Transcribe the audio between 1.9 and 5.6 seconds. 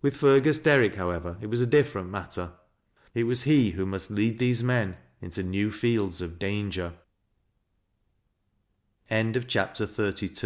mat' ter. It was he wbi must leai these men into